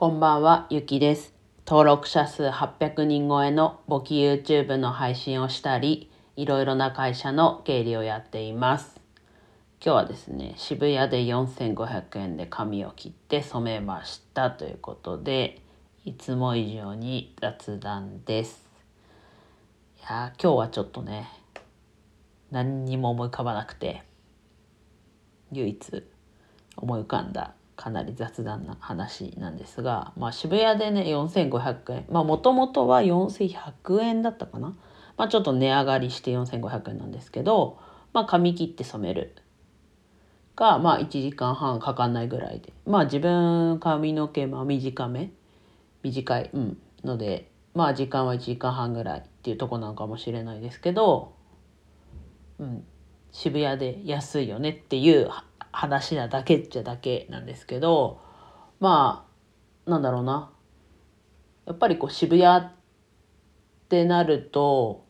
[0.00, 1.34] こんばんは、ゆきです。
[1.66, 8.98] 登録者数800人超えの簿記 YouTube の配信をしたり、いろいろな会社の経理をやっています。
[9.84, 15.60] 今日はですね、渋谷で4500円で髪を切って染めましたということで、
[16.06, 18.66] いつも以上に雑談です。
[19.98, 21.28] いや今日はちょっとね、
[22.50, 24.02] 何にも思い浮かばなくて、
[25.52, 26.04] 唯一
[26.78, 32.04] 思い浮かんだかなり雑談な話なんですが、まあ、渋谷でね4500円。
[32.10, 34.76] まあもともとは4100円だったかな、
[35.16, 37.78] まあ、ちょっと値上がりして4500円なんですけど、
[38.12, 39.34] まあ、髪切って染める。
[40.56, 42.74] が、まあ、1時間半かかんないぐらいで。
[42.84, 45.30] まあ自分髪の毛ま短め。
[46.02, 51.32] 短い、うん、のでまあ時間は1時間半ぐらいっていうとこなのかもしれないですけど、
[52.58, 52.84] うん、
[53.32, 55.30] 渋谷で安いよねっていう
[55.72, 58.20] 話なだけっちゃだけなんですけど
[58.80, 59.26] ま
[59.86, 60.50] あなんだろうな。
[61.66, 62.70] やっぱりこう渋谷っ
[63.88, 65.04] てなると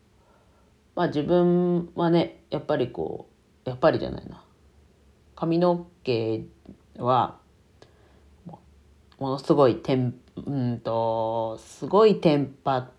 [0.95, 3.27] まあ自分はねやっぱりこ
[3.65, 4.43] うやっぱりじゃないな。
[5.35, 6.43] 髪の毛
[6.97, 7.39] は
[9.17, 12.89] ものすごいテンうんとすごいテンパっ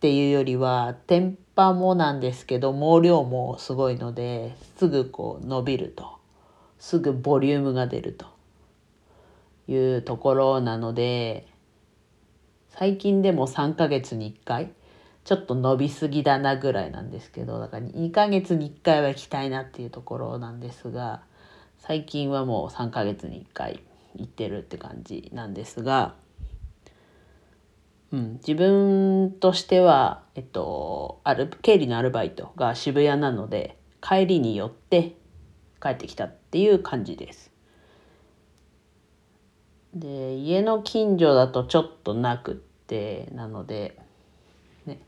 [0.00, 6.11] ていうよりはテンパもなんですけど毛量もすごいのですぐこう伸びると。
[6.82, 8.26] すぐボリュームが出ると
[9.68, 11.46] いうところなので
[12.70, 14.72] 最近でも3ヶ月に1回
[15.22, 21.22] ちょっと伸びすぎだなぐらいなんですけどだから2ヶ月に1回は行きたいなっていうところなんですが
[21.78, 23.80] 最近はもう3ヶ月に1回
[24.16, 26.16] 行ってるって感じなんですが、
[28.10, 35.21] うん、自分としては、えっと、ある経理のアルバイトが渋谷なので帰りに寄って
[35.82, 37.50] 帰ってきたっていう感じです。
[39.94, 43.98] で家の近所だとちょっとなくってなので、
[44.86, 45.00] ね、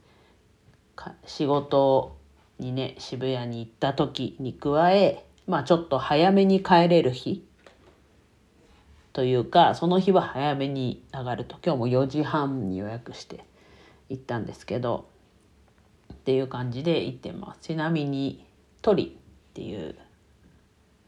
[1.24, 2.18] 仕事
[2.58, 7.46] にね渋谷に行った時に加えまあちょっと早めに帰れる日
[9.14, 13.44] というかその日は早めに上がると今日も4時半に予約して
[14.10, 15.08] 行ったんですけど
[16.12, 18.44] っていう感じで行ってますちなみに
[18.82, 19.96] 鳥っていう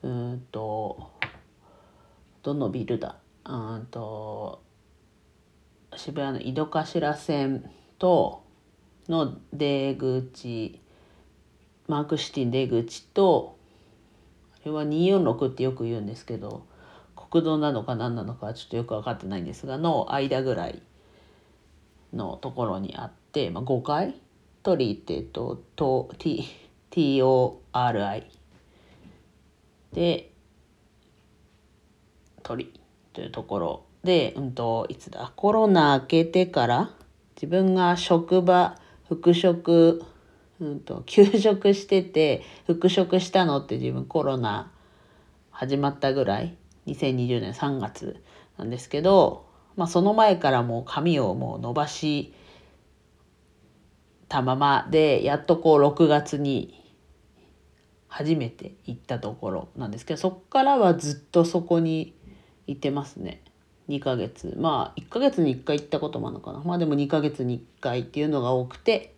[0.03, 1.11] うんと
[2.43, 3.17] どのビルだ？
[3.45, 4.63] うんと
[5.97, 8.45] 渋谷の井戸頭線と
[9.09, 10.81] の出口
[11.89, 13.57] マークシティ出口と
[14.55, 16.67] あれは246ってよく言うんですけど
[17.31, 20.83] 国道なのか何なのかちょっとよく分かってないんですがの間ぐらい
[22.13, 24.15] のところにあって、まあ、5階？
[24.63, 25.63] 鳥ってえっと
[26.91, 28.25] TORI
[29.97, 30.31] で
[32.43, 32.71] 鳥
[33.15, 33.83] というところ。
[34.05, 35.33] で、うんと、いつだ？
[35.35, 36.91] コロナ明けてから
[37.35, 38.77] 自分が職場
[39.09, 40.05] 復職、
[40.61, 44.71] うんと、休職してて復職したのって自分コロナ
[45.51, 48.23] 始まったぐらい？2020年3月
[48.59, 49.47] なんですけど、
[49.77, 52.35] まあ、その前からもう髪をもう伸ばし
[54.29, 56.86] たままでやっとこう6月に
[58.17, 62.15] 初めて行ったところなんですけどそこからはずっとそこに
[62.67, 63.43] 行ってますね。
[63.91, 64.57] 2ヶ月。
[64.59, 66.61] まあ1ヶ月に1回行ったこともあるのかな。
[66.61, 69.15] まあでも2ヶ月に1回っていうのが多くて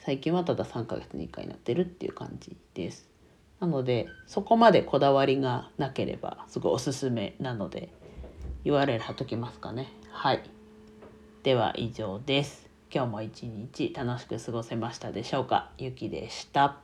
[0.00, 3.08] 最近はただ3ヶ月に1回になってるっていう感じです。
[3.58, 7.88] なのでそこまでこだわりがなければすごいおすすめなので
[8.66, 9.90] URL 貼っときますかね。
[10.10, 10.42] はい。
[11.42, 12.68] では以上です。
[12.92, 15.70] 今日も一日楽しく過ごせましたでしょうか？
[15.78, 16.83] ゆきでした。